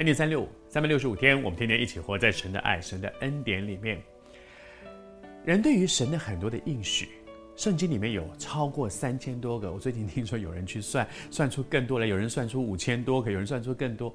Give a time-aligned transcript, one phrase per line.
[0.00, 4.00] 恩典三六五，三百六十五天，我们天天一起活在神的爱、神的恩典里面。
[5.44, 7.10] 人对于神的很多的应许，
[7.54, 9.70] 圣经里面有超过三千多个。
[9.70, 14.10] 我最近听说有人去算，算出更多来，有人算出五千多个，有人算出更多。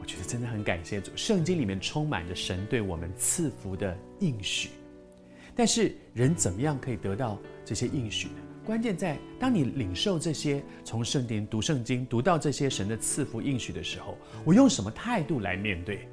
[0.00, 4.70] 我觉得真的很感谢主，圣经里面充满着神对我们赐福的应许。
[5.54, 8.47] 但是人怎么样可以得到这些应许呢？
[8.68, 14.14] 关键在当你领受这些从圣经读圣经读到这些神的赐福应许的时候，
[14.44, 16.06] 我用什么态度来面对？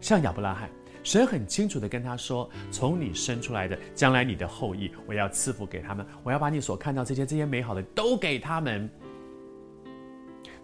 [0.00, 0.68] 像亚伯拉罕。
[1.04, 8.90] 神很清楚的跟他说：“从你生出来的，将来你的后裔，我要赐福给他们，我要把你所看到这些这些美好的都给他们。”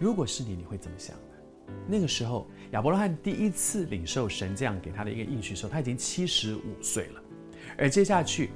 [0.01, 1.75] 如果是你，你会怎么想呢？
[1.87, 7.23] 那个时候，亚伯拉罕第一次领受神这样给他的一个应许的时候，他已经七十五岁了，
[7.79, 8.51] 而接下去，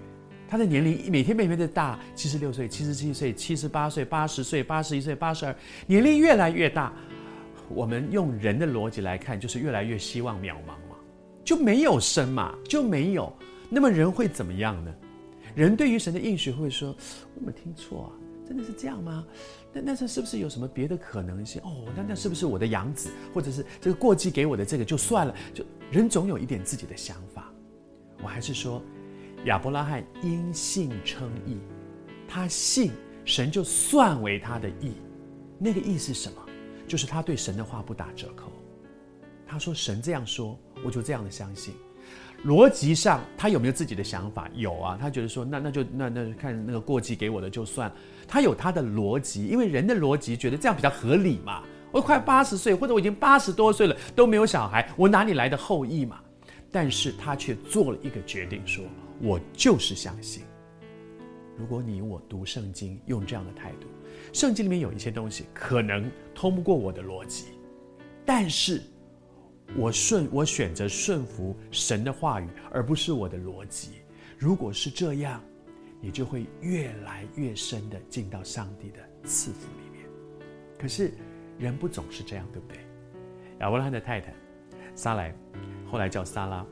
[0.51, 5.55] 他的年龄每天每天的大，七十六岁、七十七岁、七十八岁、八十岁、八十一岁、八十二，
[5.87, 6.92] 年龄越来越大。
[7.69, 10.97] 我们用人的逻辑来看，就是越来越希望渺茫嘛。
[11.45, 13.33] 就没有生嘛，就没有。
[13.69, 14.92] 那么人会怎么样呢？
[15.55, 16.97] 人对于神的应许会说
[17.37, 18.11] ：“我没听错啊，
[18.45, 19.25] 真的是这样吗？
[19.73, 21.62] 那那这是不是有什么别的可能性？
[21.62, 25.35] 哦，那那是不是我的养子，或者是这个过继给我的这个就算了？
[25.55, 27.53] 就人总有一点自己的想法。
[28.20, 28.83] 我还是说，
[29.44, 31.58] 亚伯拉罕因信称义，
[32.28, 32.91] 他信
[33.24, 34.92] 神就算为他的义。
[35.58, 36.36] 那个义是什么？
[36.86, 38.52] 就是他对神的话不打折扣。
[39.46, 40.58] 他说神这样说。
[40.83, 41.74] 我就这样的相信，
[42.46, 44.48] 逻辑上他有没有自己的想法？
[44.55, 47.92] 有啊，他觉得说那那就那那看那个过继给我的就算，
[48.27, 51.62] 他有他的逻辑，因为人的逻辑觉得这样比较合理嘛。
[51.92, 56.18] 我快八十岁，或者我已经八十多岁了都没有小孩，我哪里来的后裔嘛？
[56.72, 58.91] 但是他却做了一个决定说，说
[59.21, 60.45] 我就是相信。
[61.57, 63.86] 如果你我读圣经用这样的态度，
[64.33, 67.47] 圣经里面有一些东西可能通不过我的逻辑，
[68.25, 68.83] 但是。
[69.77, 74.03] 我顺，我选择顺服神的话语，而不是我的逻辑。
[74.36, 75.41] 如果是这样，
[76.01, 80.05] 你就会越来越深的进到上帝的赐福里面。
[80.77, 81.13] 可是
[81.57, 82.79] 人不总是这样，对不对？
[83.61, 84.35] 亚伯拉罕的太太
[84.97, 85.33] 撒莱，
[85.89, 86.67] 后来叫撒拉，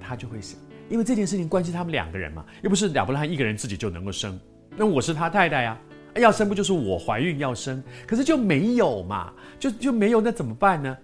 [0.00, 0.58] 他就会想，
[0.88, 4.38] 因为这件事情关系他们两个人嘛，又不是亚伯拉罕一个人自己就能够生。
[4.76, 5.78] 那我是他太太呀，
[6.16, 7.82] 要生不就是我怀孕要生？
[8.06, 10.96] 可是就没有嘛，就就没有，那怎么办呢？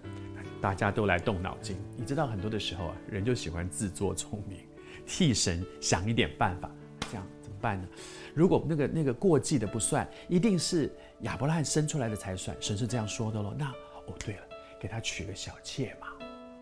[0.60, 4.60] 大家都来动脑筋，你知道很多的时候啊，人就喜欢自作聪明，
[5.04, 6.70] 替神想一点办法。
[7.10, 7.86] 这样怎么办呢？
[8.32, 10.90] 如果那个那个过继的不算，一定是
[11.20, 12.56] 亚伯拉罕生出来的才算。
[12.60, 13.54] 神是这样说的喽。
[13.58, 13.66] 那
[14.06, 14.40] 哦，对了，
[14.80, 16.06] 给他娶个小妾嘛，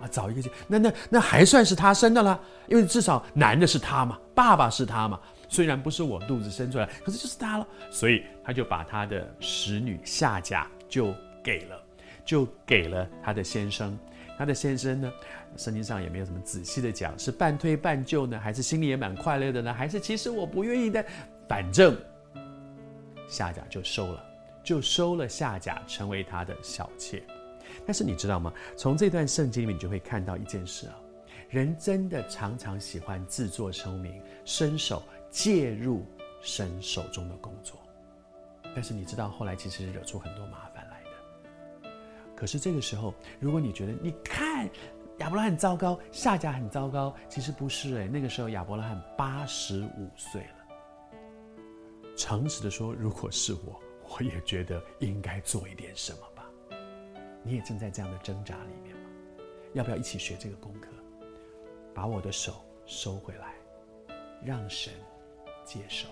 [0.03, 5.19] 啊，找一个那那那还算是他生的啦，因为至少男的是他嘛，爸爸是他嘛。
[5.49, 7.67] 虽然不是我肚子生出来，可是就是他了。
[7.91, 11.81] 所以他就把他的使女夏甲就给了。
[12.25, 13.99] 就给了他的先生，
[14.39, 15.13] 他的先生呢，
[15.57, 21.05] 圣经上也没有什么仔细的讲，是半推半就呢，还是心里也蛮快乐的呢，还是其实我不愿意的，
[21.49, 21.97] 反正
[23.27, 24.25] 夏甲就收了，
[24.63, 27.21] 就收了夏甲成为他的小妾。
[27.87, 28.53] 但是你知道吗？
[28.77, 30.95] 从这段圣经里面，你就会看到一件事啊，
[31.49, 36.05] 人真的常常喜欢自作聪明，伸手介入
[36.41, 37.79] 神手中的工作。
[38.75, 41.91] 但是你知道后来其实惹出很多麻烦来的。
[42.35, 44.69] 可是这个时候，如果你觉得你看
[45.19, 48.09] 亚伯拉罕糟糕，夏甲很糟糕，其实不是哎。
[48.09, 50.57] 那个时候亚伯拉罕八十五岁了。
[52.17, 56.19] 诚实的说，如果是我，我也觉得应该做一点什么。
[57.43, 59.03] 你也正在这样的挣扎里面吗？
[59.73, 60.89] 要不要一起学这个功课？
[61.95, 63.55] 把我的手收回来，
[64.45, 64.93] 让神
[65.65, 66.09] 接受。